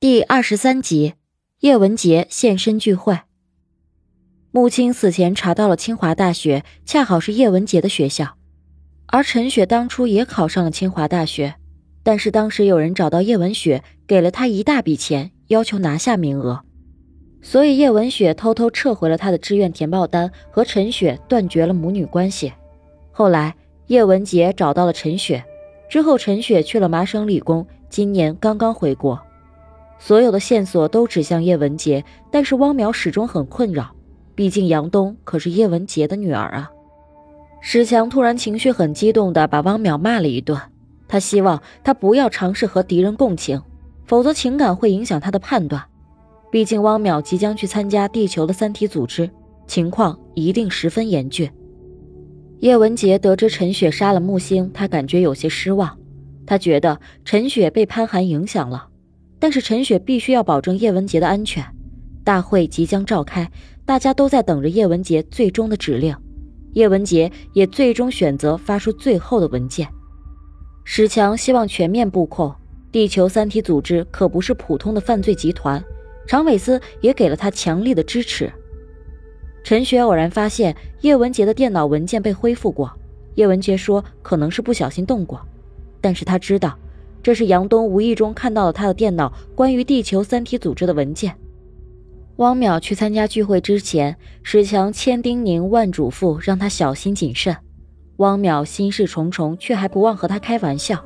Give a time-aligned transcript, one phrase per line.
[0.00, 1.12] 第二十三集，
[1.58, 3.18] 叶文洁现身聚会。
[4.50, 8.38] 母亲死前查到了清华大学，恰好是叶文洁的学校，
[9.08, 11.56] 而陈雪当初也考上了清华大学，
[12.02, 16.62] 但是当时有人找到叶文雪，给了她一大笔钱，要求拿下名额，
[17.42, 22.50] 所以叶文雪偷偷撤回了她的志愿填报单，和陈雪断绝了母女关系。
[23.12, 23.54] 后来
[23.88, 25.44] 叶文洁找到了陈雪，
[25.90, 29.20] 之后陈雪去了麻省理工，今年刚刚回国。
[30.02, 33.94] 所有的线索都指向叶文洁，但是汪淼始终很困扰，
[34.34, 36.70] 毕竟杨东可是叶文洁的女儿啊。
[37.60, 40.58] 史强突然情绪很激动的把汪淼骂了一顿，
[41.06, 43.60] 他希望他不要尝试和敌人共情，
[44.06, 45.84] 否则情感会影响他的判断。
[46.50, 49.30] 毕竟汪淼即将去参加地球的三体组织，
[49.66, 51.48] 情况一定十分严峻。
[52.60, 55.98] 叶文杰得知陈雪杀了木星，他感觉有些失望，
[56.46, 58.86] 他觉得陈雪被潘寒影响了。
[59.40, 61.64] 但是陈雪必须要保证叶文洁的安全。
[62.22, 63.50] 大会即将召开，
[63.84, 66.14] 大家都在等着叶文洁最终的指令。
[66.74, 69.88] 叶文洁也最终选择发出最后的文件。
[70.84, 72.54] 史强希望全面布控
[72.92, 75.82] 地球三体组织，可不是普通的犯罪集团。
[76.26, 78.52] 常伟思也给了他强力的支持。
[79.64, 82.92] 陈雪偶然发现叶文洁的电脑文件被恢复过，
[83.34, 85.40] 叶文杰说可能是不小心动过，
[86.00, 86.78] 但是他知道。
[87.22, 91.34] 这是杨东无意中看到了他的电脑关于地球三体组织的文件。
[92.36, 97.54] 汪淼去参加聚会之前，史强千叮咛万嘱咐，让他小心谨慎。
[98.16, 100.98] 汪淼心事重重，却还不忘和他开玩笑。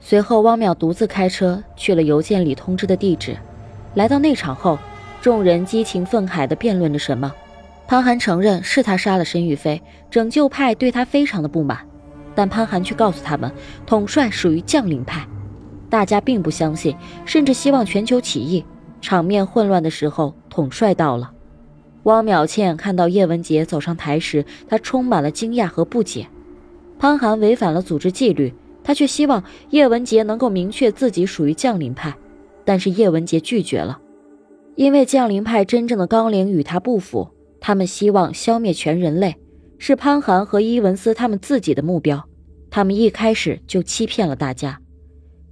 [0.00, 3.36] 随后，汪淼独自开车去了邮件里通知的地址。
[3.94, 4.78] 来到内场后，
[5.20, 7.34] 众人激情愤慨地辩论着什么。
[7.86, 11.87] 潘寒承认是他杀了申玉飞，拯救派对他非常的不满。
[12.38, 13.50] 但潘寒却告诉他们，
[13.84, 15.26] 统帅属于将领派，
[15.90, 18.64] 大家并不相信，甚至希望全球起义。
[19.00, 21.32] 场面混乱的时候，统帅到了。
[22.04, 26.28] 汪淼倩看到叶文洁走上台时，她充满了惊讶和不解。
[26.96, 32.14] 潘寒违反了组织纪律，他却希望叶文洁能够明确自己属于将领派，
[32.64, 33.98] 但是叶文洁拒绝了，
[34.76, 37.30] 因为将领派真正的纲领与他不符，
[37.60, 39.34] 他们希望消灭全人类。
[39.80, 42.27] 是潘寒和伊文斯他们自己的目标，
[42.70, 44.80] 他们一开始就欺骗了大家。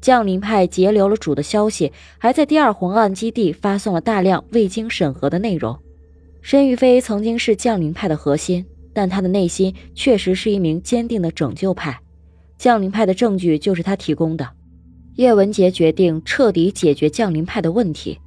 [0.01, 5.77] 降临派截留了主的消息，还在第二红岸基地发送了大量未经审核的内容。
[6.43, 11.99] 申玉飞曾经是降临派的核心，但他的内心确实是一名坚定的拯救派。
[12.57, 14.49] 降临派的证据就是他提供的。
[15.17, 18.19] 叶文杰决定彻底解决降临派的问题。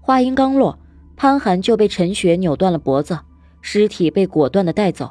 [0.00, 0.78] 话音刚落，
[1.16, 3.18] 潘寒就被陈雪扭断了脖子，
[3.60, 5.10] 尸体被果断的带走。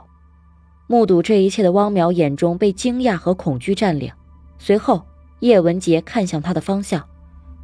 [0.93, 4.11] 目睹这一切的汪淼眼中被惊讶和恐惧占领。
[4.59, 5.01] 随后，
[5.39, 7.03] 叶文洁看向他的方向，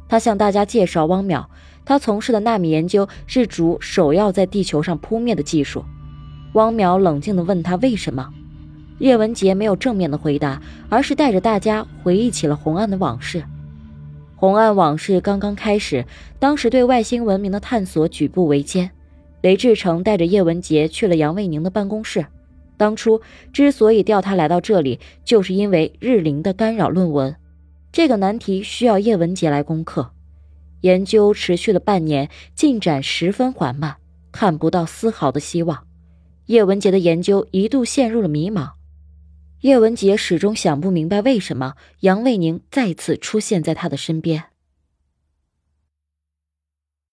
[0.08, 1.46] 他向大家介绍汪淼，
[1.84, 5.84] 他从事的纳米研究是主首要在地球上扑灭的技术。
[6.54, 8.28] 汪淼冷静地问他为什么。
[8.98, 13.44] 叶文洁没有正面的回答，而是带着大家回忆起了红岸的往事。
[14.34, 16.04] 红岸往事刚刚开始，
[16.40, 18.90] 当时对外星文明的探索举步维艰。
[19.40, 22.26] 雷志成带着叶文洁去了杨卫宁的办公室。
[22.80, 23.20] 当初
[23.52, 27.36] 之所以调他来到这里，就是因为日灵的干扰论文，
[27.92, 30.12] 这个难题需要叶文洁来攻克。
[30.80, 33.96] 研究持续了半年，进展十分缓慢，
[34.32, 35.86] 看不到丝毫的希望。
[36.46, 38.70] 叶文洁的研究一度陷入了迷茫。
[39.60, 44.44] 叶文洁始终想不明白，为什么杨卫宁再次出现在他的身边。